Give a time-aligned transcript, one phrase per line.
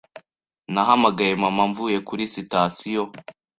[0.73, 3.03] Nahamagaye mama mvuye kuri sitasiyo.